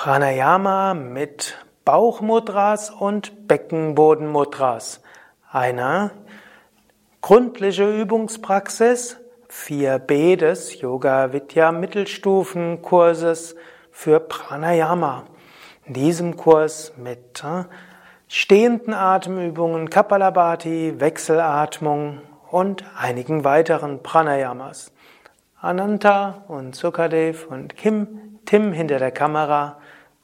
[0.00, 5.02] Pranayama mit Bauchmudras und Beckenbodenmudras.
[5.50, 6.12] Eine
[7.20, 9.16] gründliche Übungspraxis
[9.50, 13.56] 4b des Yoga Vidya Mittelstufenkurses
[13.90, 15.24] für Pranayama.
[15.86, 17.64] In diesem Kurs mit äh,
[18.28, 22.22] stehenden Atemübungen, Kapalabhati, Wechselatmung
[22.52, 24.92] und einigen weiteren Pranayamas.
[25.60, 29.78] Ananta und Sukadev und Kim, Tim hinter der Kamera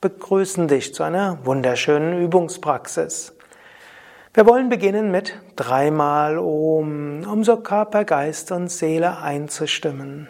[0.04, 3.32] begrüßen dich zu einer wunderschönen Übungspraxis.
[4.34, 10.28] Wir wollen beginnen mit dreimal Om, um so Körper, Geist und Seele einzustimmen.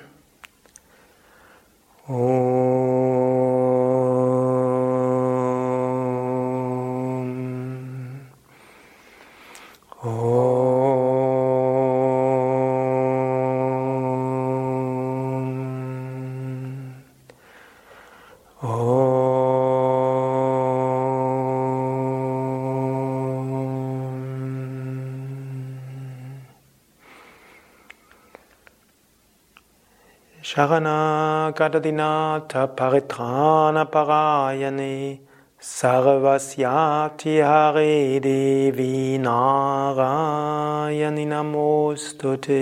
[2.07, 3.34] Om.
[30.55, 35.19] Sharanagadatinatha paritrana parayane
[35.61, 42.61] sarvasyati hare devi narayani namostute.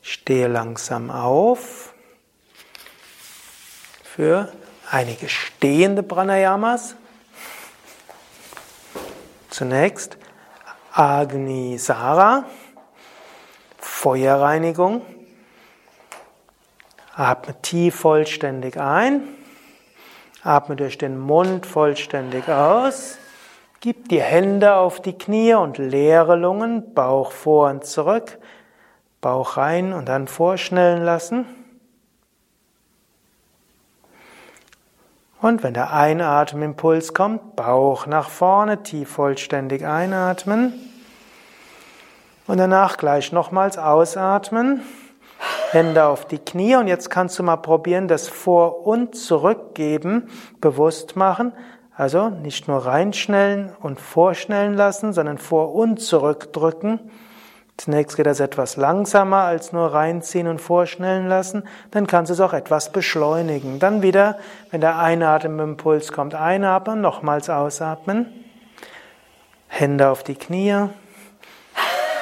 [0.00, 1.92] Stehe langsam auf
[4.02, 4.50] für
[4.90, 6.94] einige stehende Pranayamas.
[9.50, 10.16] Zunächst
[10.98, 12.44] Agni Sara,
[13.78, 15.02] Feuerreinigung.
[17.14, 19.22] Atme tief vollständig ein.
[20.42, 23.16] Atme durch den Mund vollständig aus.
[23.78, 28.36] Gib die Hände auf die Knie und leere Lungen, Bauch vor und zurück,
[29.20, 31.46] Bauch rein und dann vorschnellen lassen.
[35.40, 40.72] Und wenn der Einatemimpuls kommt, Bauch nach vorne, tief vollständig einatmen.
[42.48, 44.82] Und danach gleich nochmals ausatmen.
[45.70, 50.28] Hände auf die Knie und jetzt kannst du mal probieren, das Vor- und Zurückgeben
[50.60, 51.52] bewusst machen.
[51.94, 57.10] Also nicht nur reinschnellen und vorschnellen lassen, sondern vor- und zurückdrücken.
[57.78, 61.62] Zunächst geht das etwas langsamer als nur reinziehen und vorschnellen lassen.
[61.92, 63.78] Dann kannst du es auch etwas beschleunigen.
[63.78, 64.38] Dann wieder,
[64.72, 68.26] wenn der Einatmenimpuls kommt, einatmen, nochmals ausatmen.
[69.68, 70.88] Hände auf die Knie.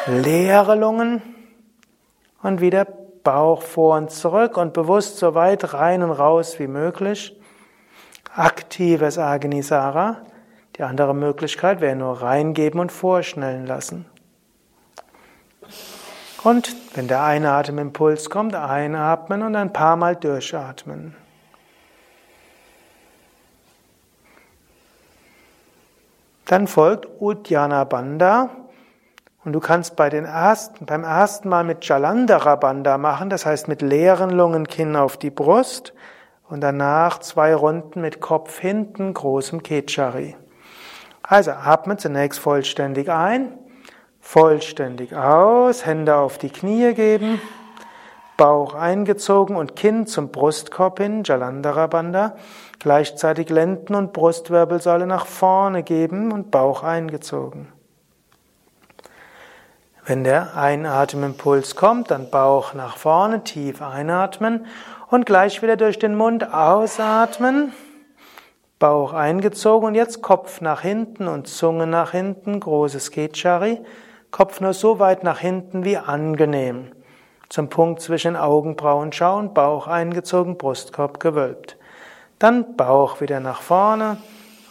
[0.07, 1.23] Leere Lungen.
[2.43, 2.87] Und wieder
[3.25, 7.35] Bauch vor und zurück und bewusst so weit rein und raus wie möglich.
[8.35, 10.19] Aktives Agnisara.
[10.77, 14.05] Die andere Möglichkeit wäre nur reingeben und vorschnellen lassen.
[16.47, 21.17] Und wenn der Einatemimpuls kommt, einatmen und ein paar Mal durchatmen.
[26.45, 28.51] Dann folgt Uddiyana Bandha.
[29.45, 33.67] Und du kannst bei den ersten, beim ersten Mal mit Jalandhara Bandha machen, das heißt
[33.67, 35.95] mit leeren Lungen Kinn auf die Brust
[36.49, 40.37] und danach zwei Runden mit Kopf hinten, großem Kechari.
[41.23, 43.66] Also atme zunächst vollständig ein.
[44.29, 47.41] Vollständig aus, Hände auf die Knie geben,
[48.37, 52.35] Bauch eingezogen und Kinn zum Brustkorb hin, Jalandhara Bandha.
[52.81, 57.69] Gleichzeitig Lenden- und Brustwirbelsäule nach vorne geben und Bauch eingezogen.
[60.05, 64.67] Wenn der Einatemimpuls kommt, dann Bauch nach vorne, tief einatmen
[65.09, 67.73] und gleich wieder durch den Mund ausatmen.
[68.81, 73.81] Bauch eingezogen und jetzt Kopf nach hinten und Zunge nach hinten, großes Kechari.
[74.37, 76.93] Kopf nur so weit nach hinten wie angenehm.
[77.49, 81.79] Zum Punkt zwischen Augenbrauen schauen, Bauch eingezogen, Brustkorb gewölbt.
[82.39, 84.19] Dann Bauch wieder nach vorne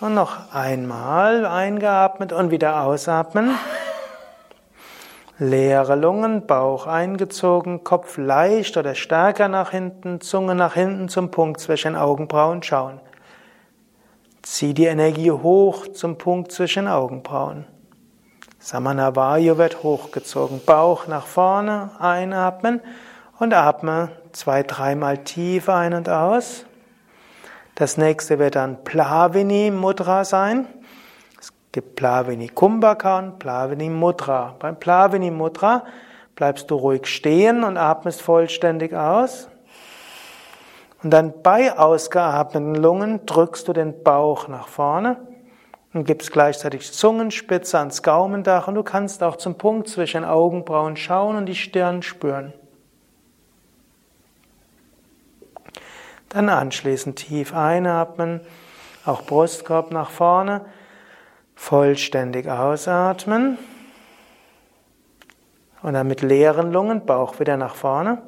[0.01, 3.57] und noch einmal eingeatmet und wieder ausatmen.
[5.39, 11.59] Leere Lungen, Bauch eingezogen, Kopf leicht oder stärker nach hinten, Zunge nach hinten zum Punkt
[11.59, 12.99] zwischen Augenbrauen schauen.
[14.43, 17.65] Zieh die Energie hoch zum Punkt zwischen Augenbrauen.
[18.65, 20.59] Samanavayu wird hochgezogen.
[20.65, 22.81] Bauch nach vorne, einatmen
[23.37, 26.65] und atme zwei, dreimal tief ein und aus.
[27.75, 30.65] Das nächste wird dann Plavini Mudra sein.
[31.39, 34.55] Es gibt Plavini Kumbhaka und Plavini Mudra.
[34.57, 35.83] Beim Plavini Mudra
[36.35, 39.47] bleibst du ruhig stehen und atmest vollständig aus.
[41.03, 45.17] Und dann bei ausgeatmeten Lungen drückst du den Bauch nach vorne
[45.95, 51.37] und gibst gleichzeitig Zungenspitze ans Gaumendach und du kannst auch zum Punkt zwischen Augenbrauen schauen
[51.37, 52.51] und die Stirn spüren.
[56.27, 58.41] Dann anschließend tief einatmen,
[59.05, 60.65] auch Brustkorb nach vorne,
[61.55, 63.57] vollständig ausatmen
[65.81, 68.21] und dann mit leeren Lungen Bauch wieder nach vorne,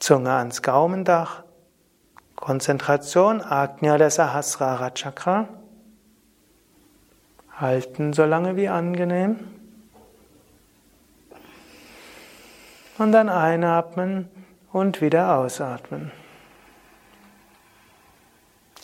[0.00, 1.43] Zunge ans Gaumendach,
[2.44, 5.48] Konzentration Ajna Sahasrara Chakra.
[7.58, 9.48] Halten so lange wie angenehm.
[12.98, 14.28] Und dann einatmen
[14.74, 16.12] und wieder ausatmen.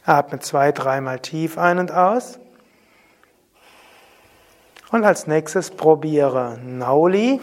[0.06, 2.38] Atme zwei, dreimal tief ein und aus.
[4.90, 7.42] Und als nächstes probiere Nauli.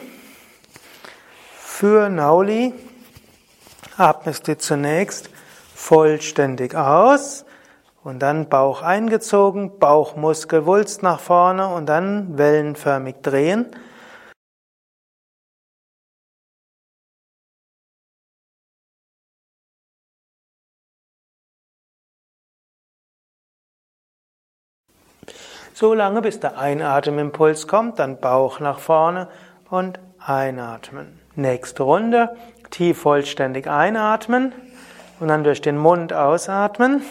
[1.60, 2.74] Für Nauli
[3.98, 5.30] atmest du zunächst
[5.78, 7.46] vollständig aus
[8.04, 13.68] und dann Bauch eingezogen, Bauchmuskel wulst nach vorne und dann wellenförmig drehen.
[25.74, 29.30] So lange, bis der Einatmimpuls kommt, dann Bauch nach vorne
[29.70, 31.20] und einatmen.
[31.36, 32.36] Nächste Runde,
[32.72, 34.54] tief vollständig einatmen
[35.20, 37.02] und dann durch den Mund ausatmen.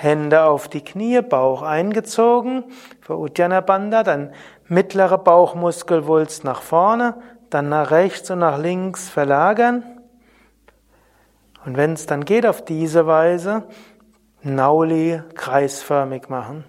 [0.00, 2.64] Hände auf die Knie, Bauch eingezogen
[3.00, 4.32] für Uddiyana Bandha, dann
[4.66, 7.14] mittlere Bauchmuskelwulst nach vorne,
[7.50, 9.84] dann nach rechts und nach links verlagern.
[11.64, 13.64] Und wenn es dann geht, auf diese Weise
[14.42, 16.64] Nauli kreisförmig machen.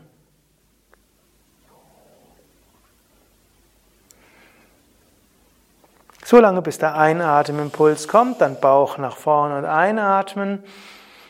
[6.27, 10.63] So lange bis der Einatemimpuls kommt, dann Bauch nach vorne und einatmen,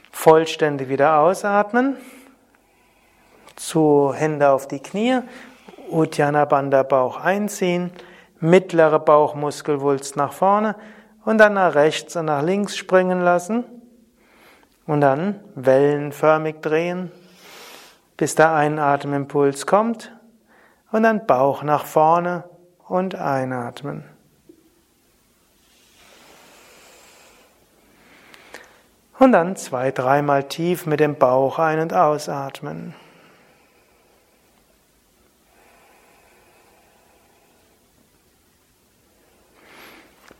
[0.09, 1.97] vollständig wieder ausatmen,
[3.57, 5.19] zu Hände auf die Knie,
[5.89, 7.91] Uddiyana Bandha Bauch einziehen,
[8.39, 10.77] mittlere Bauchmuskelwulst nach vorne.
[11.25, 13.65] Und dann nach rechts und nach links springen lassen.
[14.87, 17.11] Und dann wellenförmig drehen,
[18.15, 20.15] bis der Einatemimpuls kommt.
[20.93, 22.45] Und dann Bauch nach vorne
[22.87, 24.14] und einatmen.
[29.17, 32.93] Und dann zwei, dreimal tief mit dem Bauch ein- und ausatmen.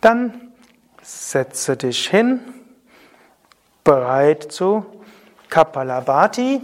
[0.02, 0.52] Dann
[1.02, 2.40] setze dich hin,
[3.82, 4.84] bereit zu
[5.48, 6.60] Kapalabhati.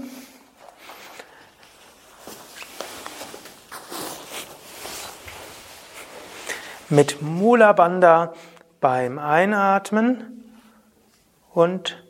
[6.90, 8.34] Mit Mula Bandha
[8.80, 10.44] beim Einatmen
[11.54, 12.01] und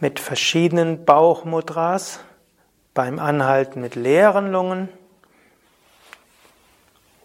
[0.00, 2.20] mit verschiedenen Bauchmudras
[2.94, 4.88] beim Anhalten mit leeren Lungen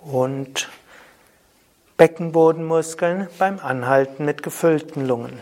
[0.01, 0.69] und
[1.97, 5.41] Beckenbodenmuskeln beim Anhalten mit gefüllten Lungen.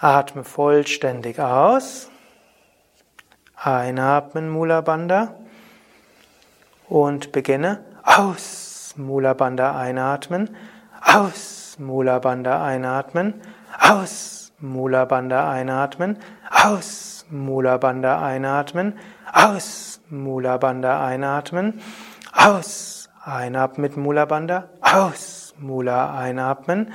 [0.00, 2.08] Atme vollständig aus.
[3.56, 5.34] Einatmen Mula Bandha
[6.88, 8.94] und beginne aus.
[8.96, 10.54] Mula Bandha einatmen,
[11.02, 11.76] aus.
[11.78, 13.40] Mula Bandha einatmen,
[13.78, 16.16] aus Mula Bandha einatmen,
[16.50, 17.26] aus.
[17.28, 18.98] Mula Bandha einatmen,
[19.32, 20.00] aus.
[20.08, 21.82] Mula Bandha einatmen,
[22.32, 23.10] aus.
[23.22, 25.54] Einatmen mit Mula Bandha, aus.
[25.58, 26.92] Mula einatmen,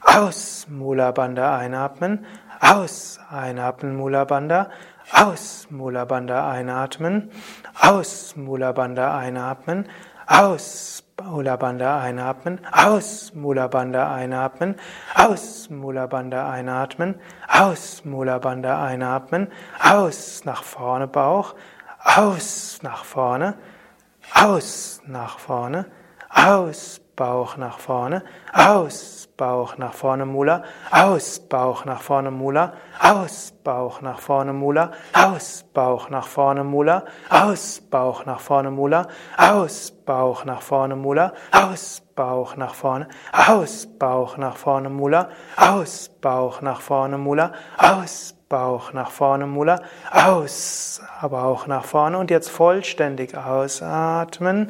[0.00, 0.66] aus.
[0.68, 2.24] Mula Bandha einatmen,
[2.60, 3.18] aus.
[3.30, 4.70] Einatmen Mula Bandha,
[5.12, 5.66] aus.
[5.70, 7.32] Mula Bandha einatmen,
[7.80, 8.36] aus.
[8.36, 9.88] Mula Bandha einatmen,
[10.28, 14.76] aus Mula Bandha einatmen, aus Mula Bandha einatmen,
[15.14, 17.14] aus Mula Bandha einatmen,
[17.48, 19.48] aus Mula Bandha einatmen,
[19.82, 21.54] aus nach vorne Bauch,
[22.04, 23.54] aus nach vorne,
[24.34, 25.86] aus nach vorne,
[26.28, 33.52] aus Bauch nach vorne, aus Bauch nach vorne Mula, aus Bauch nach vorne Mula, aus
[33.62, 39.90] Bauch nach vorne Mula, aus Bauch nach vorne Mula, aus Bauch nach vorne Mula, aus
[39.90, 46.60] Bauch nach vorne Mula, aus Bauch nach vorne, aus Bauch nach vorne Mula, aus Bauch
[46.62, 53.36] nach vorne Mula, aus Bauch nach vorne Mula, aus Bauch nach vorne und jetzt vollständig
[53.36, 54.68] ausatmen.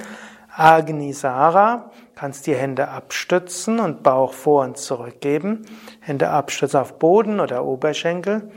[0.55, 1.91] Agnisara,
[2.23, 5.67] kannst die Hände abstützen und Bauch vor und zurück geben.
[5.99, 8.49] Hände abstützen auf Boden oder Oberschenkel.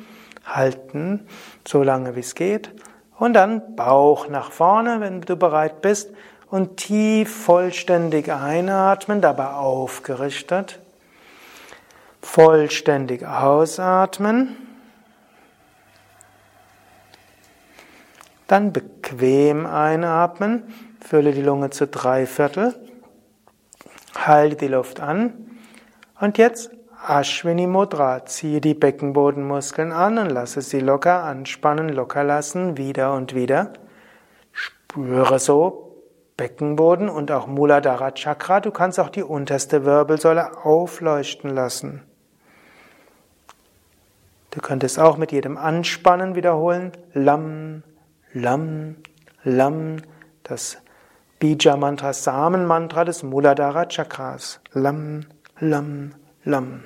[0.45, 1.27] Halten,
[1.67, 2.69] so lange wie es geht.
[3.17, 6.11] Und dann Bauch nach vorne, wenn du bereit bist.
[6.51, 10.79] Und tief vollständig einatmen, dabei aufgerichtet.
[12.21, 14.55] Vollständig ausatmen.
[18.45, 20.71] Dann bequem einatmen.
[21.01, 22.75] Fülle die Lunge zu drei Viertel.
[24.15, 25.57] Halte die Luft an.
[26.19, 26.71] Und jetzt
[27.07, 28.25] Ashwini Mudra.
[28.25, 33.73] Ziehe die Beckenbodenmuskeln an und lasse sie locker anspannen, locker lassen, wieder und wieder.
[34.51, 36.03] Spüre so
[36.37, 38.59] Beckenboden und auch Muladhara Chakra.
[38.59, 42.01] Du kannst auch die unterste Wirbelsäule aufleuchten lassen.
[44.51, 46.91] Du könntest auch mit jedem Anspannen wiederholen.
[47.13, 47.83] Lam,
[48.33, 48.95] Lam,
[49.43, 49.97] Lam.
[50.43, 50.77] Das
[51.39, 54.59] Bija-Mantra, Samen-Mantra des Muladhara Chakras.
[54.73, 55.25] Lam,
[55.59, 56.13] Lam,
[56.43, 56.83] Lam.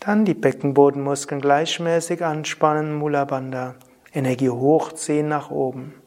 [0.00, 3.74] Dann die Beckenbodenmuskeln gleichmäßig anspannen, Mula Bandha.
[4.14, 5.99] Energie hochziehen nach oben.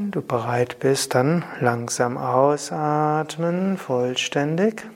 [0.00, 4.88] Wenn du bereit bist, dann langsam ausatmen, vollständig.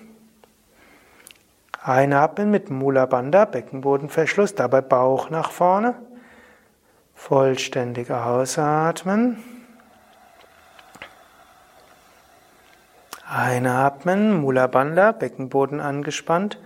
[1.83, 5.95] Einatmen mit Mula Bandha, Beckenbodenverschluss, dabei Bauch nach vorne.
[7.15, 9.45] Vollständig ausatmen.
[13.29, 16.59] Einatmen, Mula Bandha, Beckenboden angespannt.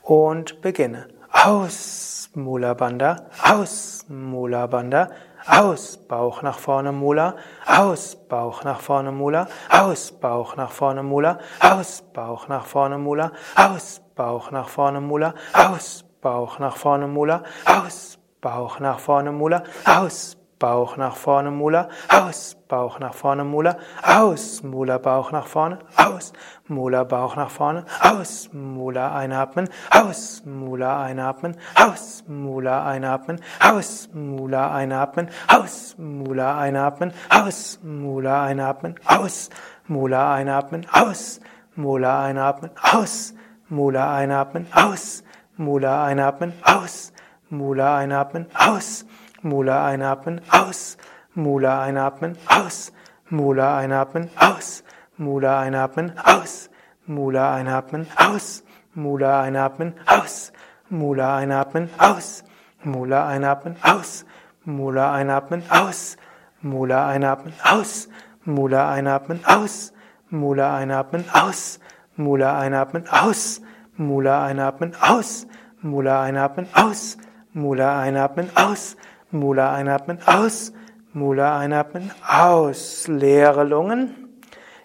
[0.00, 1.06] Und beginne.
[1.30, 5.10] Aus, Mula Bandha, aus, Mula Bandha,
[5.46, 7.36] aus, Bauch nach vorne, Mula.
[7.66, 9.46] Aus, Bauch nach vorne, Mula.
[9.70, 11.38] Aus, Bauch nach vorne, Mula.
[11.60, 13.32] Aus, Bauch nach vorne, Mula.
[13.56, 15.34] Aus, Bauch nach vorne, Mula.
[15.52, 17.42] Aus, Bauch nach vorne, Mula.
[17.64, 19.62] Aus, Bauch nach vorne, Mula.
[19.84, 25.78] Aus, Bauch nach vorne, Mula, aus, Bauch nach vorne, Mula, aus, Mula, Bauch nach vorne,
[25.96, 26.34] aus,
[26.68, 34.74] Mula, Bauch nach vorne, aus, Mula, einatmen, aus, Mula, einatmen, aus, Mula, einatmen, aus, Mula,
[34.74, 39.48] einatmen, aus, Mula, einatmen, aus, Mula, einatmen, aus,
[39.86, 41.32] Mula, einatmen, aus,
[41.74, 43.34] Mula, einatmen, aus,
[43.66, 45.24] Mula, einatmen, aus,
[45.56, 47.12] Mula, einatmen, aus,
[47.48, 49.06] Mula, einatmen, aus,
[49.42, 50.98] Mula einatmen, aus.
[51.34, 52.92] Mula einatmen, aus.
[53.30, 54.84] Mula einatmen, aus.
[55.16, 56.70] Mula einatmen, aus.
[57.06, 58.62] Mula einatmen, aus.
[58.94, 60.52] Mula einatmen, aus.
[60.90, 62.44] Mula einatmen, aus.
[62.84, 64.24] Mula einatmen, aus.
[64.64, 66.16] Mula einatmen, aus.
[66.52, 68.08] Mula einatmen, aus.
[68.44, 69.80] Mula einatmen, aus.
[70.26, 71.80] Mula einatmen, aus.
[72.16, 73.60] Mula einatmen, aus.
[73.96, 75.46] Mula einatmen, aus.
[75.82, 77.16] Mula einatmen, aus.
[77.52, 78.96] Mula einatmen, aus.
[79.30, 80.72] Mula einatmen, aus.
[81.12, 83.06] Mula einatmen, aus.
[83.08, 84.28] Leere Lungen.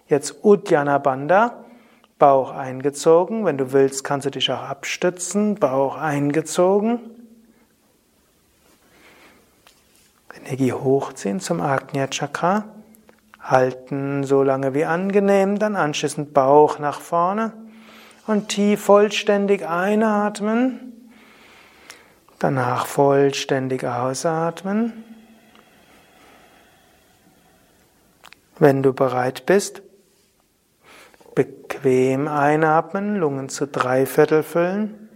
[0.08, 1.64] Jetzt Uddiyana Bandha.
[2.18, 3.44] Bauch eingezogen.
[3.44, 5.56] Wenn du willst, kannst du dich auch abstützen.
[5.56, 7.00] Bauch eingezogen.
[10.34, 12.64] Energie hochziehen zum Agnya Chakra.
[13.40, 17.52] Halten so lange wie angenehm, dann anschließend Bauch nach vorne
[18.26, 20.95] und tief vollständig einatmen.
[22.38, 25.04] Danach vollständig ausatmen.
[28.58, 29.82] Wenn du bereit bist,
[31.34, 35.08] bequem einatmen, Lungen zu drei Viertel füllen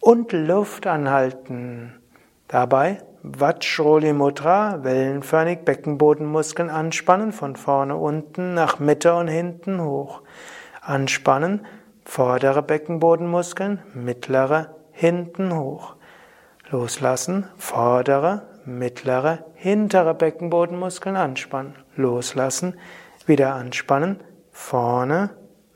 [0.00, 2.00] und Luft anhalten.
[2.48, 10.22] Dabei Vajroli Mudra, wellenförmig Beckenbodenmuskeln anspannen, von vorne unten nach Mitte und hinten hoch.
[10.80, 11.66] Anspannen,
[12.04, 15.94] vordere Beckenbodenmuskeln, mittlere hinten hoch.
[16.70, 21.74] Loslassen, vordere, mittlere, hintere Beckenbodenmuskeln anspannen.
[21.94, 22.74] Loslassen,
[23.26, 25.30] wieder anspannen, vorne,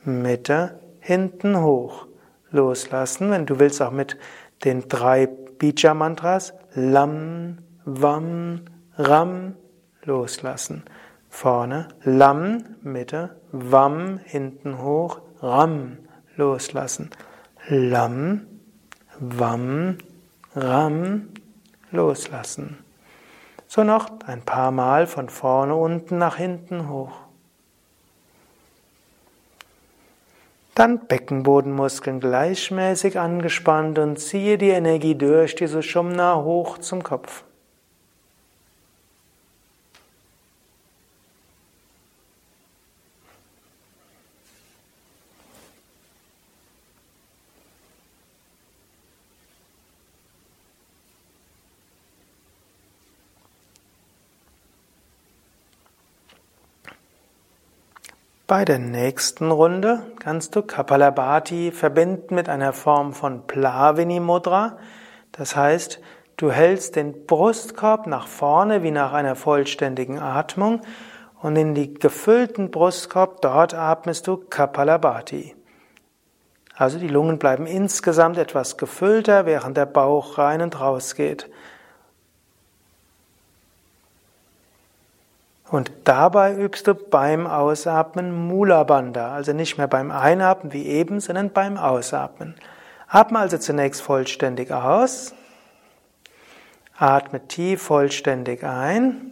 [0.05, 2.07] Mitte, hinten hoch.
[2.51, 4.17] Loslassen, wenn du willst auch mit
[4.65, 8.63] den drei Bija-Mantras, Lam, Vam,
[8.97, 9.55] Ram,
[10.03, 10.85] loslassen.
[11.29, 15.99] Vorne, Lam, Mitte, Vam, hinten hoch, Ram,
[16.37, 17.11] loslassen.
[17.69, 18.47] Lam,
[19.23, 19.99] Wam,
[20.57, 21.29] Ram,
[21.91, 22.79] loslassen.
[23.69, 27.13] So noch ein paar Mal von vorne unten nach hinten hoch.
[30.75, 37.45] Dann Beckenbodenmuskeln gleichmäßig angespannt und ziehe die Energie durch diese Shumna hoch zum Kopf.
[58.51, 64.77] Bei der nächsten Runde kannst du Kapalabhati verbinden mit einer Form von Plavini Mudra.
[65.31, 66.01] Das heißt,
[66.37, 70.81] du hältst den Brustkorb nach vorne wie nach einer vollständigen Atmung
[71.41, 75.55] Und in die gefüllten Brustkorb, dort atmest du Kapalabhati.
[76.75, 81.49] Also die Lungen bleiben insgesamt etwas gefüllter, während der Bauch rein und raus geht.
[85.71, 91.21] Und dabei übst du beim Ausatmen Mula Bandha, also nicht mehr beim Einatmen wie eben,
[91.21, 92.57] sondern beim Ausatmen.
[93.07, 95.33] Atme also zunächst vollständig aus.
[96.99, 99.31] Atme tief vollständig ein.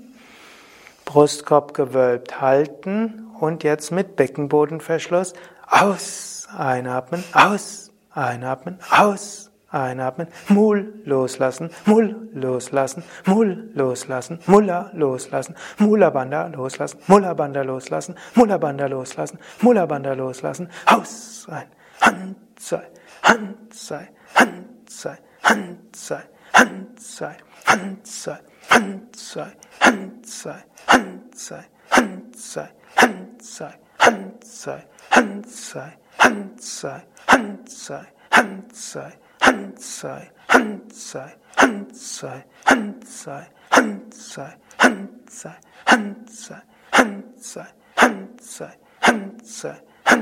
[1.04, 5.33] Brustkorb gewölbt halten und jetzt mit Beckenbodenverschluss
[5.68, 6.47] aus.
[6.57, 7.90] Einatmen, aus.
[8.12, 9.48] Einatmen, aus.
[9.71, 18.15] Einatmen, Mul loslassen, Mul loslassen, Mul loslassen, Mulla loslassen, Mula Banda loslassen, Mulla Banda loslassen,
[18.35, 21.67] Mulla Banda loslassen, Mulla Banda loslassen, Haus sein,
[22.01, 22.83] Hand sei,
[23.23, 26.23] Hand sei, Hand sei, Hand sei,
[26.55, 28.39] Hand sei, Hand sei,
[28.71, 29.45] Hand sei,
[29.81, 30.55] Hand sei,
[30.87, 31.75] Hand sei,
[32.07, 34.83] Hand sei, Hand sei, Hand sei,
[35.19, 39.13] Hand sei, Hand sei, Hand sei, Hand sei,
[39.49, 45.55] Hand sei, Hand sei, Hand sei, Hand sei, Hand sei, Hand sei,
[45.87, 46.52] Hand sei,
[46.90, 48.69] Hand sei, Hand sei,
[49.07, 49.64] Hand sei,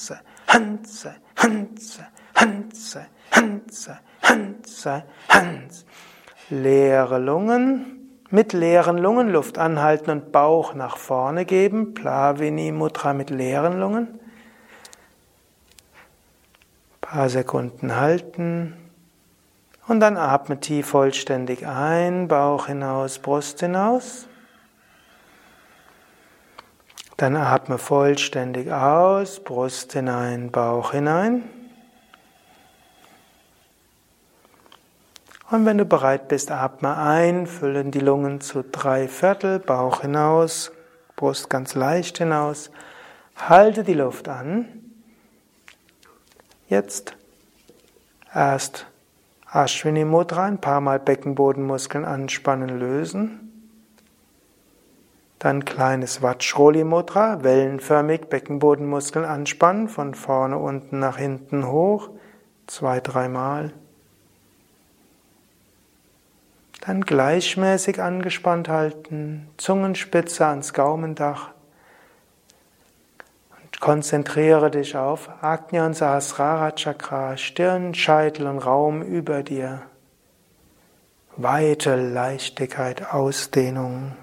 [2.75, 3.05] sei,
[4.21, 5.85] Hand sei, Hand.
[6.49, 11.93] Leere Lungen, mit leeren Lungen Luft anhalten und Bauch nach vorne geben.
[11.93, 14.19] Plavini Mudra mit leeren Lungen.
[17.01, 18.73] Paar Sekunden halten.
[19.87, 24.27] Und dann atme tief vollständig ein, Bauch hinaus, Brust hinaus.
[27.17, 31.43] Dann atme vollständig aus, Brust hinein, Bauch hinein.
[35.52, 40.71] Und wenn du bereit bist, atme ein, füllen die Lungen zu drei Viertel, Bauch hinaus,
[41.15, 42.71] Brust ganz leicht hinaus.
[43.36, 44.67] Halte die Luft an.
[46.67, 47.15] Jetzt
[48.34, 48.88] erst
[49.52, 53.52] Ashwini Mudra, ein paar Mal Beckenbodenmuskeln anspannen, lösen.
[55.43, 62.12] Dann kleines Vajroli Mudra, wellenförmig Beckenbodenmuskeln anspannen, von vorne unten nach hinten hoch,
[62.65, 63.73] zwei, dreimal.
[66.79, 71.49] Dann gleichmäßig angespannt halten, Zungenspitze ans Gaumendach.
[73.62, 79.82] Und konzentriere dich auf Agnya und Sahasrara Chakra, Stirn, Scheitel und Raum über dir.
[81.36, 84.13] Weite Leichtigkeit, Ausdehnung.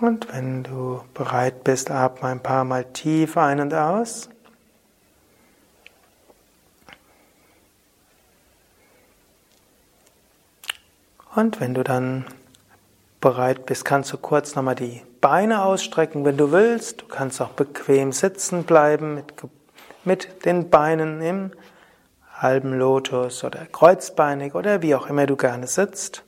[0.00, 4.30] Und wenn du bereit bist, atme ein paar Mal tief ein und aus.
[11.34, 12.24] Und wenn du dann
[13.20, 17.02] bereit bist, kannst du kurz nochmal die Beine ausstrecken, wenn du willst.
[17.02, 19.34] Du kannst auch bequem sitzen bleiben mit,
[20.04, 21.52] mit den Beinen im
[22.32, 26.24] halben Lotus oder kreuzbeinig oder wie auch immer du gerne sitzt.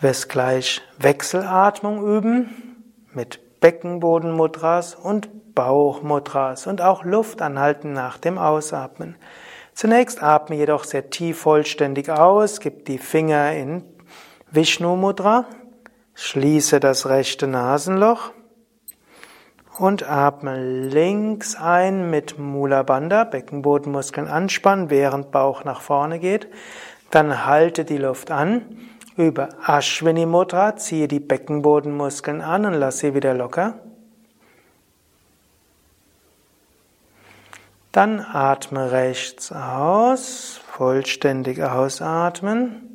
[0.00, 2.48] Du wirst gleich Wechselatmung üben
[3.12, 9.16] mit Beckenbodenmudras und Bauchmudras und auch Luft anhalten nach dem Ausatmen.
[9.74, 13.84] Zunächst atme jedoch sehr tief vollständig aus, gib die Finger in
[14.50, 15.44] Vishnu Mudra,
[16.14, 18.32] schließe das rechte Nasenloch
[19.78, 26.48] und atme links ein mit Mula Bandha, Beckenbodenmuskeln anspannen, während Bauch nach vorne geht.
[27.10, 28.89] Dann halte die Luft an
[29.26, 33.74] über Ashwini Mudra ziehe die Beckenbodenmuskeln an und lass sie wieder locker.
[37.92, 42.86] Dann atme rechts aus, vollständig ausatmen.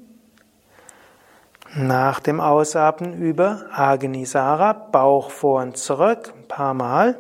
[1.76, 7.18] Nach dem Ausatmen über Agnisara, Bauch vor und zurück, ein paar Mal.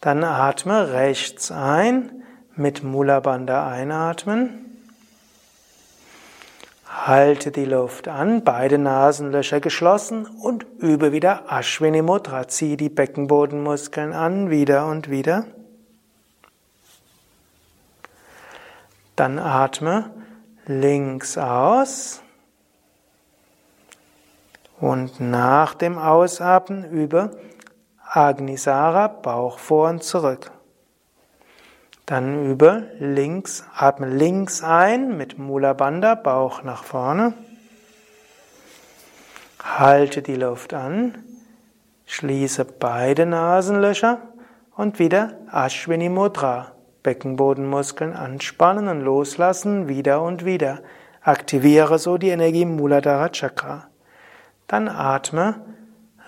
[0.00, 2.22] Dann atme rechts ein,
[2.56, 4.63] mit Mula Bandha einatmen.
[6.94, 12.46] Halte die Luft an, beide Nasenlöcher geschlossen und übe wieder Ashwini Mudra.
[12.46, 15.44] Zieh die Beckenbodenmuskeln an, wieder und wieder.
[19.16, 20.10] Dann atme
[20.66, 22.22] links aus
[24.80, 27.36] und nach dem Ausatmen übe
[28.06, 30.52] Agnisara, Bauch vor und zurück.
[32.06, 37.32] Dann übe links, atme links ein mit Mula Bandha, Bauch nach vorne.
[39.62, 41.14] Halte die Luft an,
[42.04, 44.20] schließe beide Nasenlöcher
[44.76, 46.72] und wieder Ashwini Mudra.
[47.02, 50.80] Beckenbodenmuskeln anspannen und loslassen, wieder und wieder.
[51.20, 53.88] Aktiviere so die Energie Muladhara Chakra.
[54.66, 55.60] Dann atme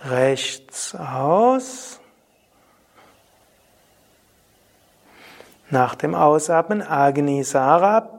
[0.04, 2.00] rechts aus.
[5.70, 8.16] Nach dem Ausatmen Agni Sara,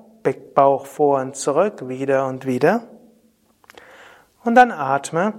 [0.53, 2.83] Bauch vor und zurück, wieder und wieder.
[4.43, 5.33] Und dann atme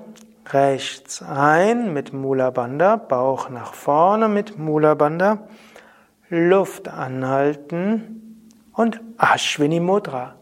[0.48, 5.46] rechts ein mit Mula Bandha, Bauch nach vorne mit Mula Bandha,
[6.30, 10.36] Luft anhalten und Ashwini Mudra.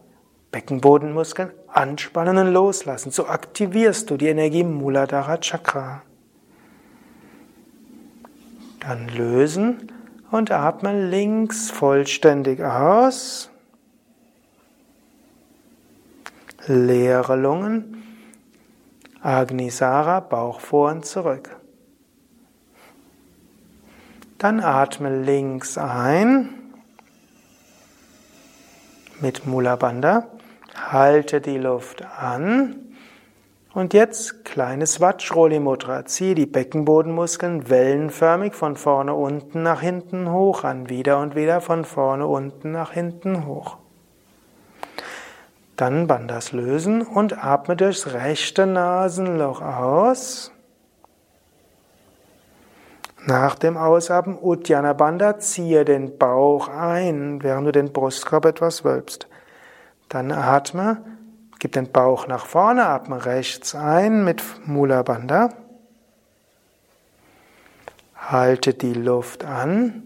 [0.51, 3.11] Beckenbodenmuskeln anspannen und loslassen.
[3.11, 6.03] So aktivierst du die Energie Muladhara Chakra.
[8.79, 9.91] Dann lösen
[10.31, 13.49] und atme links vollständig aus.
[16.65, 18.03] Leere Lungen.
[19.21, 21.55] Agnisara, Bauch vor und zurück.
[24.37, 26.49] Dann atme links ein
[29.19, 30.27] mit Mula Bandha.
[30.75, 32.86] Halte die Luft an.
[33.77, 36.03] Und jetzt kleines Vajroli Mudra.
[36.03, 40.89] Ziehe die Beckenbodenmuskeln wellenförmig von vorne unten nach hinten hoch an.
[40.89, 43.77] Wieder und wieder von vorne unten nach hinten hoch.
[45.75, 50.51] Dann Bandas lösen und atme durchs rechte Nasenloch aus.
[53.27, 59.27] Nach dem Ausatmen Uddiyana Bandha ziehe den Bauch ein, während du den Brustkorb etwas wölbst.
[60.09, 60.97] Dann atme
[61.59, 65.49] Gib den Bauch nach vorne, atme rechts ein mit Mula Bandha.
[68.15, 70.03] Halte die Luft an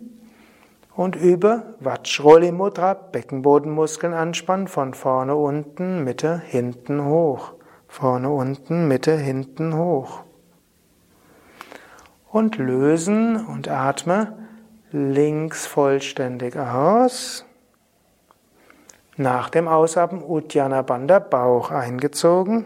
[0.96, 7.54] und übe Vajroli Mudra, Beckenbodenmuskeln anspannen, von vorne unten, Mitte, hinten hoch.
[7.88, 10.22] Vorne unten, Mitte, hinten hoch.
[12.32, 14.38] Und lösen und atme
[14.92, 17.46] links vollständig aus.
[19.17, 22.65] Nach dem Ausatmen Uddiyana Bandha, Bauch eingezogen,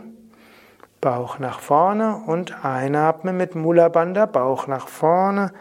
[1.01, 5.53] Bauch nach vorne und einatmen mit Mula Bandha, Bauch nach vorne,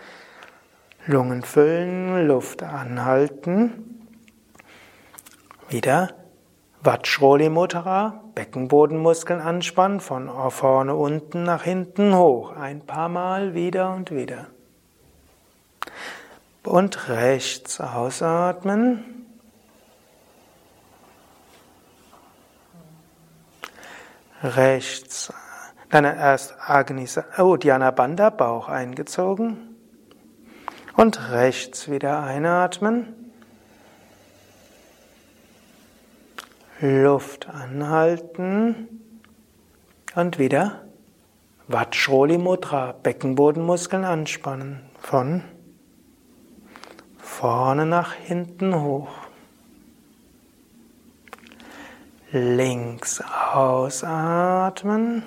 [1.07, 4.07] Lungen füllen, Luft anhalten.
[5.71, 6.11] Wieder
[6.83, 12.55] Vajroli Mudra, Beckenbodenmuskeln anspannen, von vorne unten nach hinten hoch.
[12.55, 14.49] Ein paar Mal wieder und wieder.
[16.63, 19.14] Und rechts ausatmen.
[24.45, 25.33] Rechts,
[25.91, 29.77] dann erst Agnis, Uddiyana Bandha, Bauch eingezogen
[30.97, 33.15] und rechts wieder einatmen.
[36.81, 39.01] Luft anhalten
[40.15, 40.83] und wieder
[41.67, 45.43] Vajroli Mudra, Beckenbodenmuskeln anspannen von
[47.17, 49.24] vorne nach hinten hoch.
[52.37, 55.23] Links ausatmen.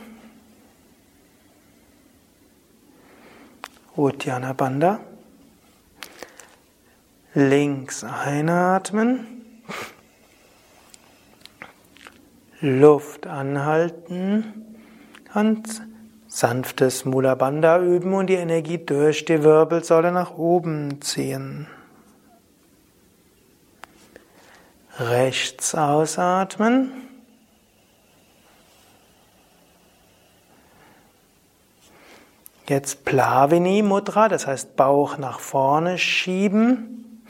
[3.96, 5.00] Uddiyana Bandha.
[7.34, 9.26] Links einatmen.
[12.60, 14.76] Luft anhalten
[15.34, 15.82] und
[16.28, 21.68] sanftes Mula Bandha üben und die Energie durch die Wirbelsäule nach oben ziehen.
[25.00, 26.92] Rechts ausatmen.
[32.68, 37.24] Jetzt Plavini Mudra, das heißt Bauch nach vorne schieben.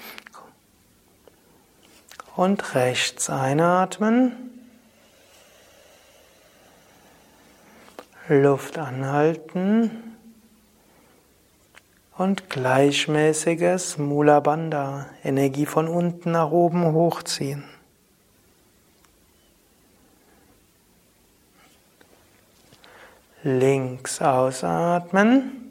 [2.35, 4.33] Und rechts einatmen.
[8.29, 10.06] Luft anhalten
[12.17, 17.63] und gleichmäßiges Mula Bandha, Energie von unten nach oben hochziehen.
[23.43, 25.63] Links ausatmen.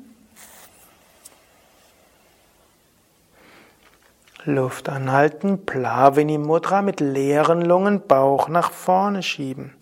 [4.45, 9.75] Luft anhalten, Plavini Mudra mit leeren Lungen, Bauch nach vorne schieben.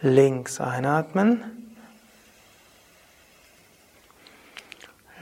[0.00, 1.61] Links einatmen.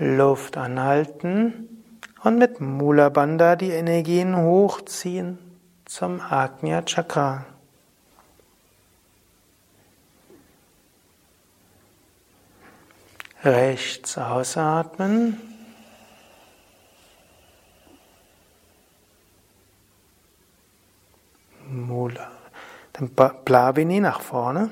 [0.01, 1.85] Luft anhalten
[2.25, 5.39] und mit Mula Bandha die Energien hochziehen
[5.85, 7.45] zum Agnya Chakra.
[13.45, 15.39] Rechts ausatmen.
[21.69, 22.31] Mula.
[22.95, 23.11] Dann
[23.45, 24.71] Plavini nach vorne.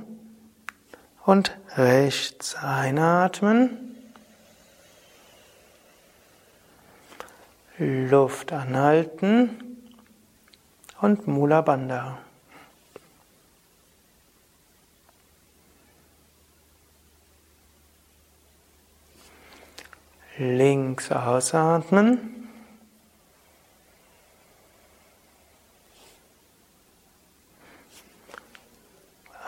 [1.27, 3.88] Und rechts einatmen.
[7.79, 9.62] Luft anhalten.
[11.01, 12.19] Und Mula Bandha.
[20.38, 22.49] Links ausatmen.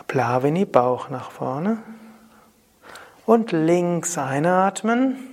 [0.07, 1.81] Plavini, Bauch nach vorne.
[3.25, 5.30] Und links einatmen.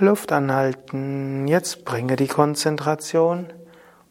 [0.00, 1.48] Luft anhalten.
[1.48, 3.52] Jetzt bringe die Konzentration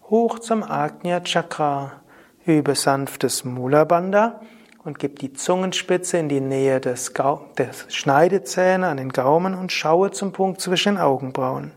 [0.09, 2.01] hoch zum Agnya Chakra.
[2.45, 4.41] Übe sanftes Mula Bandha
[4.83, 9.71] und gib die Zungenspitze in die Nähe des, Gau des Schneidezähne an den Gaumen und
[9.71, 11.71] schaue zum Punkt zwischen den Augenbrauen.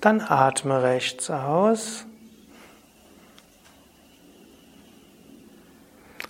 [0.00, 2.06] Dann atme rechts aus.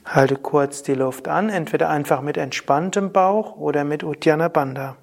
[0.04, 4.96] Halte kurz die Luft an, entweder einfach mit entspanntem Bauch oder mit Uddiyana Bandha.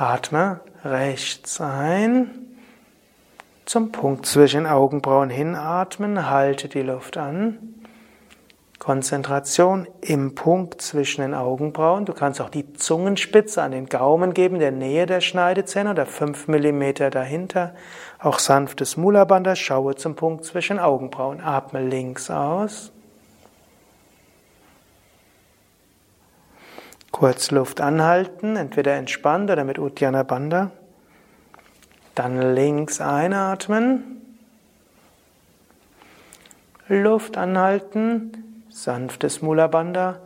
[0.00, 2.30] Atme rechts ein.
[3.66, 7.74] Zum Punkt zwischen Augenbrauen hinatmen, halte die Luft an.
[8.78, 12.06] Konzentration im Punkt zwischen den Augenbrauen.
[12.06, 16.48] Du kannst auch die Zungenspitze an den Gaumen geben, der Nähe der Schneidezähne oder fünf
[16.48, 17.74] Millimeter dahinter.
[18.18, 21.42] Auch sanftes Mula schaue zum Punkt zwischen Augenbrauen.
[21.42, 22.90] Atme links aus.
[27.12, 30.70] Kurz Luft anhalten, entweder entspannt oder mit Uddiyana Bandha.
[32.14, 34.20] Dann links einatmen.
[36.88, 38.64] Luft anhalten.
[38.70, 40.20] Sanftes Mula Bandha,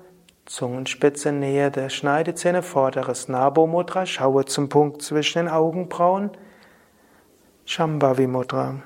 [0.44, 6.31] Zungenspitze Nähe der Schneidezähne, vorderes Nabo Mudra, schaue zum Punkt zwischen den Augenbrauen.
[7.64, 8.83] Shambhavi Mudra.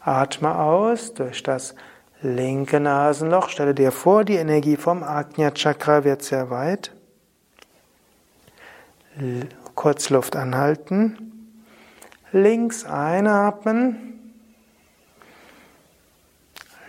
[0.00, 1.76] Atme aus durch das
[2.22, 3.48] linke Nasenloch.
[3.48, 6.92] Stelle dir vor, die Energie vom Ajna Chakra wird sehr weit.
[9.74, 11.18] Kurz Luft anhalten.
[12.32, 14.14] Links einatmen.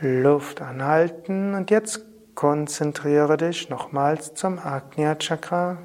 [0.01, 2.01] Luft anhalten und jetzt
[2.35, 5.77] konzentriere dich nochmals zum Agnya Chakra.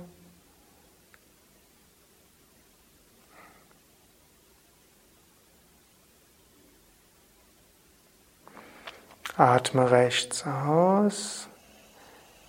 [9.40, 11.48] Atme rechts aus.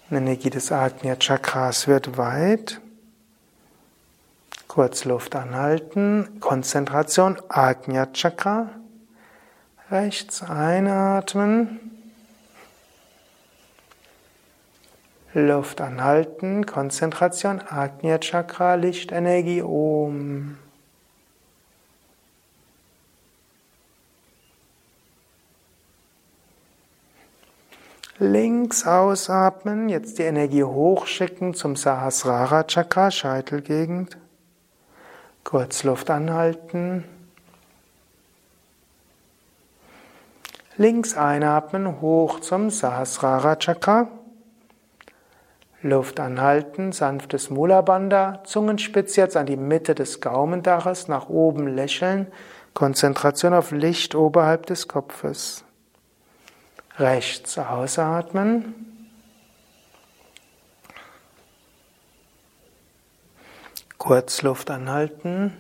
[0.10, 2.82] Die Energie des Agnya Chakras wird weit.
[4.68, 6.42] Kurz Luft anhalten.
[6.42, 8.72] Konzentration Agnya Chakra.
[9.90, 11.80] Rechts einatmen.
[15.34, 20.58] Luft anhalten, Konzentration, Agnya Chakra, Lichtenergie, Om.
[28.24, 34.16] Links ausatmen, jetzt die Energie hochschicken zum Sahasrara Chakra, Scheitelgegend.
[35.44, 37.04] Kurz Luft anhalten.
[40.78, 44.08] Links einatmen, hoch zum Sahasrara Chakra.
[45.82, 52.28] Luft anhalten, sanftes Mula Bandha, Zungenspitze jetzt an die Mitte des Gaumendaches, nach oben lächeln,
[52.76, 55.64] Konzentration auf Licht oberhalb des Kopfes.
[56.98, 59.08] Rechts ausatmen.
[63.98, 65.54] Kurz Luft anhalten.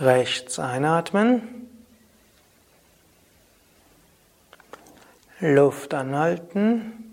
[0.00, 1.68] Rechts einatmen.
[5.40, 7.03] Luft anhalten.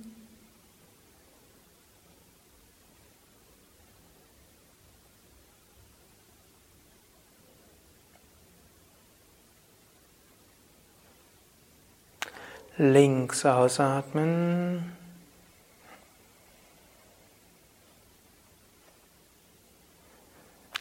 [12.81, 14.91] Links ausatmen.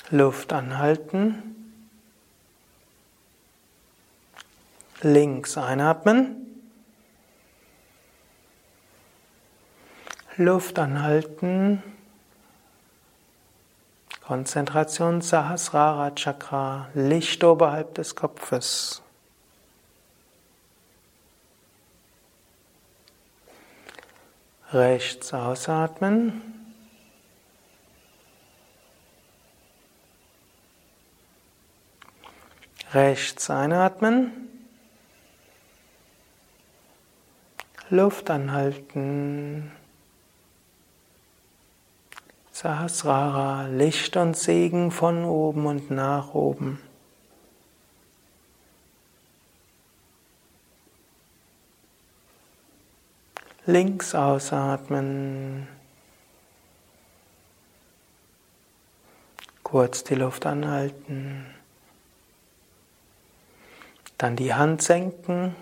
[0.08, 1.74] Luft anhalten.
[5.02, 6.62] Links einatmen.
[10.38, 11.82] Luft anhalten.
[14.22, 19.02] Konzentration Sahasrara Chakra, Licht oberhalb des Kopfes.
[24.72, 26.42] Rechts ausatmen.
[32.92, 34.48] Rechts einatmen.
[37.88, 39.72] Luft anhalten.
[42.52, 46.80] Sahasrara, Licht und Segen von oben und nach oben.
[53.66, 55.68] Links ausatmen.
[59.62, 61.46] Kurz die Luft anhalten.
[64.18, 65.54] Dann die Hand senken.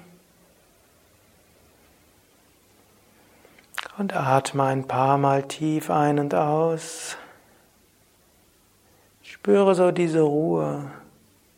[3.98, 7.16] Und atme ein paar Mal tief ein und aus.
[9.22, 10.90] Spüre so diese Ruhe,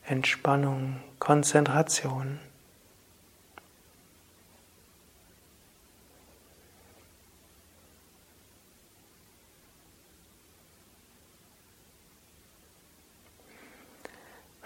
[0.05, 2.39] Entspannung, Konzentration.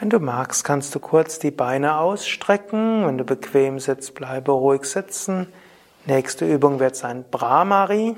[0.05, 3.07] Wenn du magst, kannst du kurz die Beine ausstrecken.
[3.07, 5.51] Wenn du bequem sitzt, bleibe ruhig sitzen.
[6.05, 8.15] Nächste Übung wird sein Brahmari.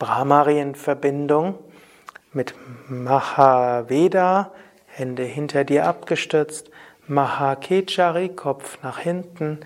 [0.00, 1.54] Brahmari in Verbindung
[2.32, 2.52] mit
[2.88, 4.50] Mahaveda,
[4.88, 6.68] Hände hinter dir abgestützt,
[7.06, 9.60] Mahakechari, Kopf nach hinten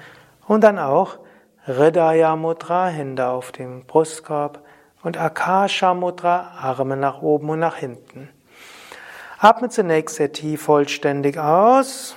[0.46, 1.16] und dann auch
[1.64, 4.60] Hridaya Mudra, Hände auf dem Brustkorb
[5.02, 8.28] und Akasha Mudra, Arme nach oben und nach hinten.
[9.44, 12.14] Atme zunächst sehr tief vollständig aus.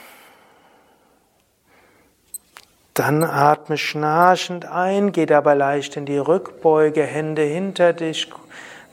[2.93, 8.29] Dann atme schnarchend ein, geh dabei leicht in die Rückbeuge, Hände hinter dich,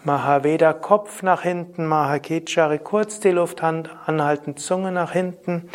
[0.05, 5.69] Mahaveda, Kopf nach hinten, Mahakechari, kurz die Luft anhalten, Zunge nach hinten.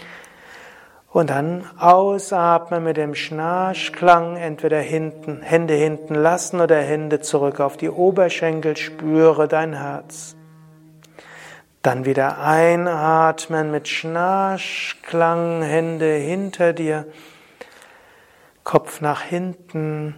[1.12, 7.78] Und dann ausatmen mit dem Schnarchklang, entweder hinten, Hände hinten lassen oder Hände zurück auf
[7.78, 10.37] die Oberschenkel, spüre dein Herz.
[11.88, 17.06] Dann wieder einatmen mit Schnarchklang, Hände hinter dir.
[18.66, 20.14] Kopf nach hinten,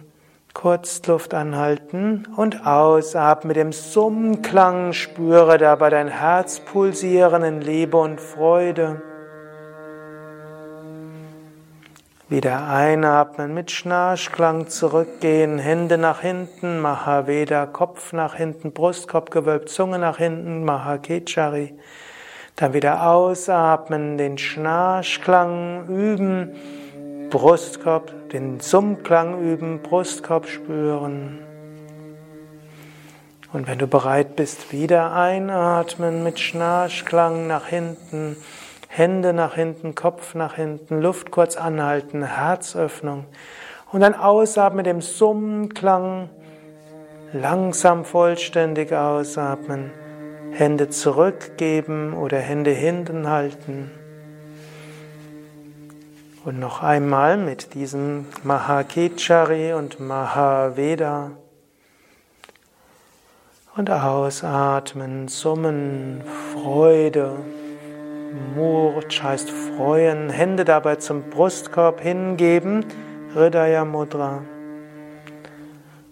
[0.52, 4.92] kurz Luft anhalten und ausatmen mit dem Summklang.
[4.92, 9.00] Spüre dabei dein Herz pulsieren in Liebe und Freude.
[12.30, 19.98] Wieder einatmen mit Schnarchklang zurückgehen, Hände nach hinten, Mahaveda, Kopf nach hinten, Brustkorb gewölbt, Zunge
[19.98, 21.74] nach hinten, Mahakechari.
[22.54, 26.52] Dann wieder ausatmen, den Schnarchklang üben.
[27.30, 31.40] Brustkorb, den Summklang üben, Brustkorb spüren.
[33.52, 38.36] Und wenn du bereit bist, wieder einatmen mit Schnarchklang nach hinten,
[38.92, 43.24] Hände nach hinten, Kopf nach hinten, Luft kurz anhalten, Herzöffnung.
[43.92, 46.28] Und dann ausatmen mit dem Summklang,
[47.32, 49.92] langsam vollständig ausatmen,
[50.50, 53.92] Hände zurückgeben oder Hände hinten halten.
[56.44, 61.30] Und noch einmal mit diesem Mahakechari und Mahaveda.
[63.76, 67.36] Und ausatmen, summen, Freude.
[68.54, 72.84] Murch heißt freuen, Hände dabei zum Brustkorb hingeben,
[73.34, 74.42] Hridaya Mudra.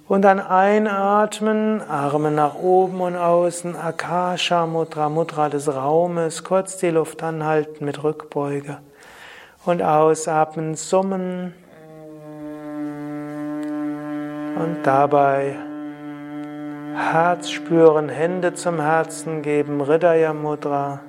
[0.09, 6.90] Und dann einatmen, Arme nach oben und außen, Akasha Mudra, Mudra des Raumes, kurz die
[6.90, 8.78] Luft anhalten mit Rückbeuge.
[9.64, 11.54] Und ausatmen, summen.
[14.57, 15.57] Und dabei
[16.94, 21.00] Herz spüren, Hände zum Herzen geben, Hridaya Mudra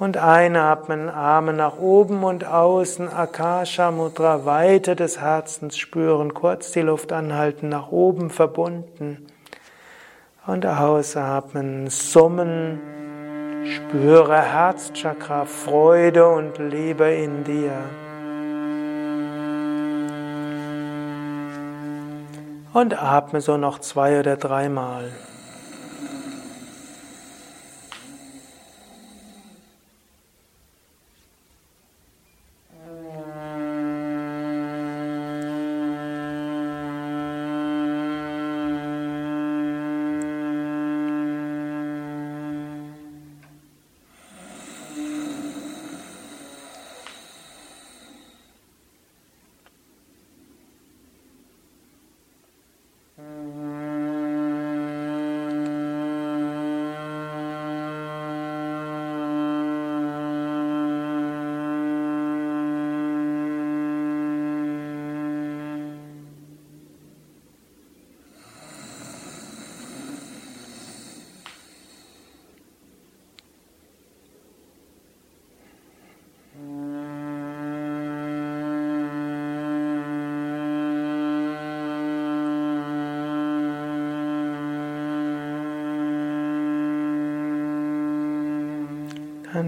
[0.00, 6.80] und einatmen, Arme nach oben und außen, Akasha Mudra, Weite des Herzens spüren, kurz die
[6.80, 9.26] Luft anhalten, nach oben verbunden
[10.46, 12.80] und ausatmen, summen,
[13.62, 17.76] Spüre Herzchakra, Freude und Liebe in dir.
[22.72, 25.10] Und atme so noch zwei oder dreimal.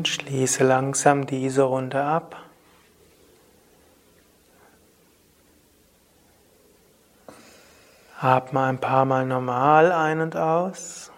[0.09, 2.37] Schließe langsam diese Runde ab.
[8.21, 11.13] Atme ein paar Mal normal ein und aus.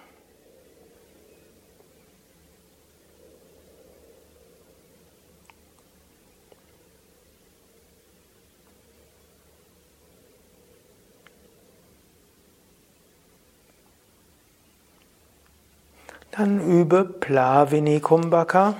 [16.36, 18.74] Dann übe Plavini Kumbhaka.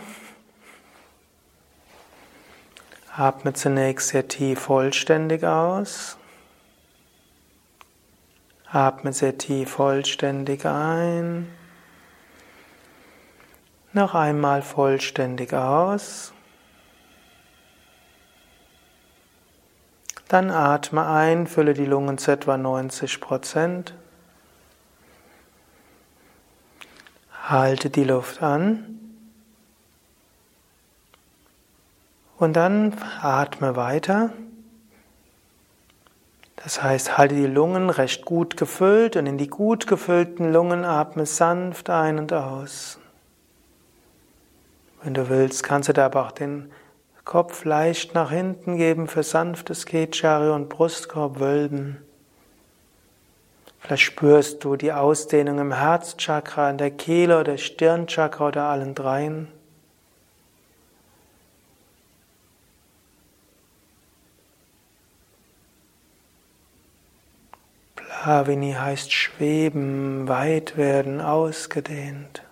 [3.17, 6.19] Atme zunächst sehr tief vollständig aus.
[8.71, 11.51] Atme sehr tief vollständig ein.
[13.95, 16.35] Noch einmal vollständig aus.
[20.29, 23.95] Dann atme ein, fülle die Lungen zu etwa 90 Prozent.
[27.49, 28.99] Halte die Luft an.
[32.39, 34.33] Und dann atme weiter.
[36.57, 41.27] Das heißt, halte die Lungen recht gut gefüllt und in die gut gefüllten Lungen atme
[41.27, 42.99] sanft ein und aus.
[45.03, 46.73] Wenn du willst, kannst du da aber auch den
[47.25, 51.99] Kopf leicht nach hinten geben für sanftes Kechari und Brustkorb wölben.
[53.85, 59.49] Vielleicht spürst du die Ausdehnung im Herzchakra, in der Kehle oder Stirnchakra oder allen dreien.
[67.95, 72.43] Plavini heißt schweben, weit werden, ausgedehnt.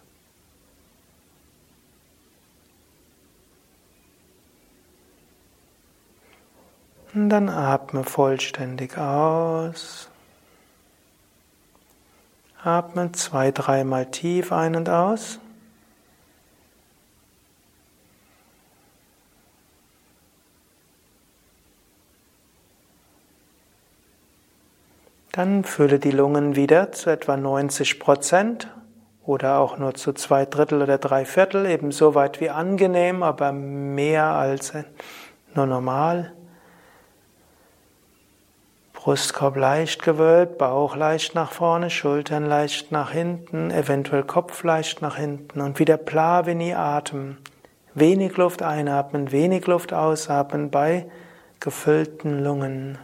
[7.15, 10.12] Und dann atme vollständig aus.
[12.65, 15.41] Atme zwei, dreimal tief ein und aus.
[25.33, 28.69] Dann fülle die Lungen wieder zu etwa 90 Prozent
[29.25, 34.27] oder auch nur zu zwei Drittel oder drei Viertel, ebenso weit wie angenehm, aber mehr
[34.27, 34.73] als
[35.55, 36.33] nur normal.
[39.03, 45.17] Brustkorb leicht gewölbt, Bauch leicht nach vorne, Schultern leicht nach hinten, eventuell Kopf leicht nach
[45.17, 47.39] hinten und wieder Plavini atmen.
[47.95, 51.07] Wenig Luft einatmen, wenig Luft ausatmen bei
[51.59, 52.97] gefüllten Lungen.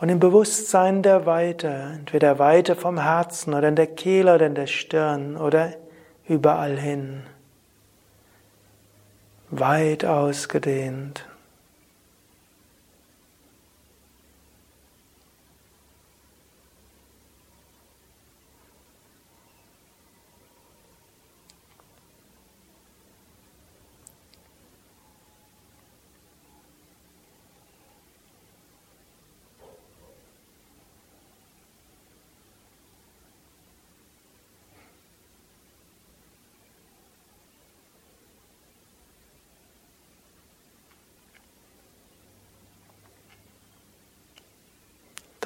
[0.00, 4.56] Und im Bewusstsein der Weite, entweder Weite vom Herzen oder in der Kehle oder in
[4.56, 5.74] der Stirn oder
[6.26, 7.22] überall hin.
[9.50, 11.24] Weit ausgedehnt.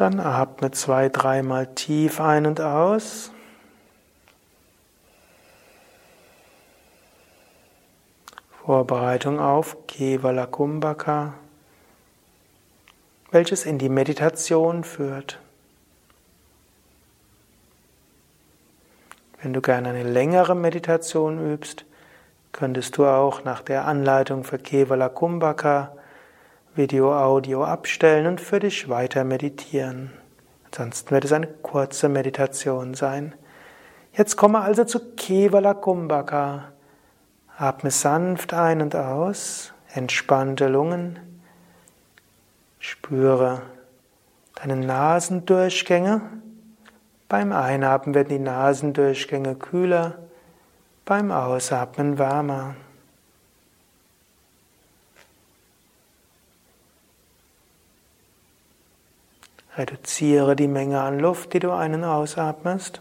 [0.03, 3.31] Dann atme zwei, dreimal tief ein und aus.
[8.65, 11.35] Vorbereitung auf Kevala Kumbhaka,
[13.31, 15.39] welches in die Meditation führt.
[19.41, 21.85] Wenn du gerne eine längere Meditation übst,
[22.51, 25.97] könntest du auch nach der Anleitung für Kevala Kumbhaka
[26.75, 30.11] Video, Audio abstellen und für dich weiter meditieren.
[30.65, 33.35] Ansonsten wird es eine kurze Meditation sein.
[34.15, 36.73] Jetzt komme also zu Kevala Kumbhaka.
[37.59, 41.19] Atme sanft ein und aus, entspannte Lungen.
[42.79, 43.61] Spüre
[44.55, 46.23] deine Nasendurchgänge.
[47.29, 50.21] Beim Einatmen werden die Nasendurchgänge kühler,
[51.05, 52.77] beim Ausatmen wärmer.
[59.77, 63.01] Reduziere die Menge an Luft, die du einen ausatmest.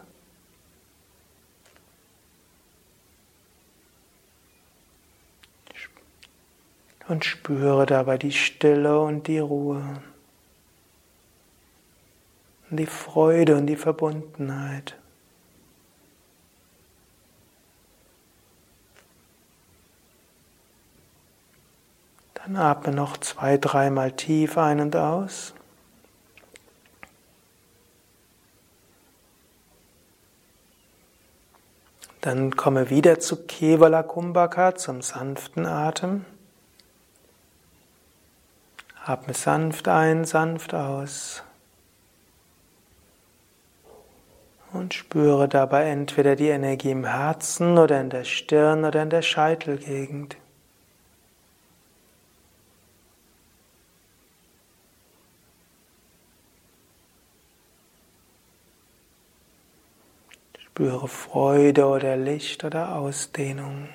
[7.10, 10.02] Und spüre dabei die Stille und die Ruhe.
[12.70, 14.96] Und die Freude und die Verbundenheit.
[22.36, 25.54] Dann atme noch zwei, dreimal tief ein und aus.
[32.22, 36.26] Dann komme wieder zu Kevala Kumbhaka, zum sanften Atem.
[39.04, 41.44] Atme sanft ein, sanft aus.
[44.72, 49.24] Und spüre dabei entweder die Energie im Herzen oder in der Stirn oder in der
[49.24, 50.38] Scheitelgegend.
[60.74, 63.90] Spüre Freude oder Licht oder Ausdehnung.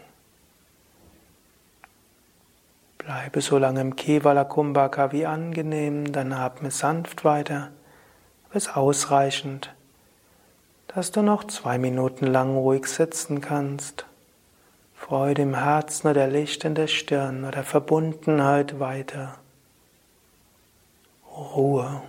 [2.99, 7.70] Bleibe so lange im Kevala Kumbhaka wie angenehm, dann atme sanft weiter,
[8.53, 9.74] bis ausreichend,
[10.89, 14.05] dass du noch zwei Minuten lang ruhig sitzen kannst.
[14.95, 19.37] Freude im Herzen oder Licht in der Stirn oder Verbundenheit weiter.
[21.35, 22.03] Ruhe.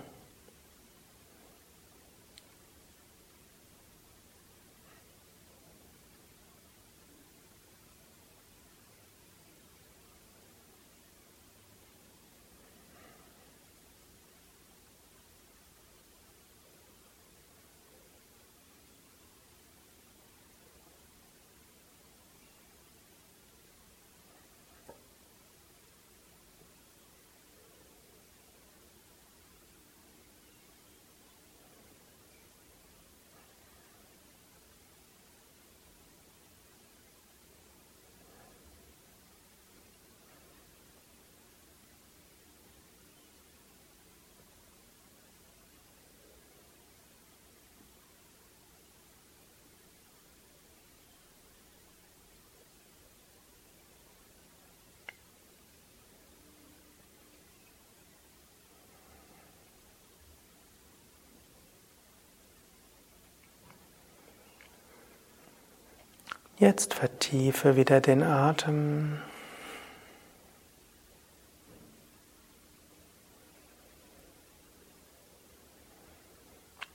[66.58, 69.18] Jetzt vertiefe wieder den Atem.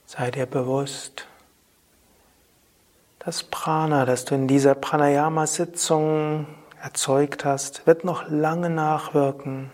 [0.06, 1.28] Sei dir bewusst,
[3.20, 6.46] das Prana, das du in dieser Pranayama-Sitzung
[6.82, 9.72] erzeugt hast, wird noch lange nachwirken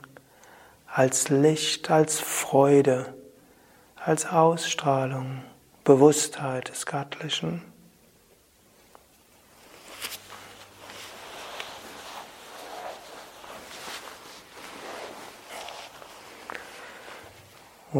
[0.86, 3.12] als Licht, als Freude,
[3.96, 5.44] als Ausstrahlung,
[5.84, 7.64] Bewusstheit des Göttlichen.
[17.94, 18.00] 어,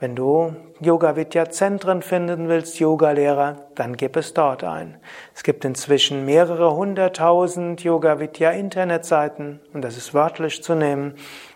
[0.00, 4.98] wenn du Yoga Vidya Zentren finden willst, Yogalehrer, dann gib es dort ein.
[5.34, 11.14] Es gibt inzwischen mehrere hunderttausend Yoga Vidya Internetseiten und das ist wörtlich zu nehmen.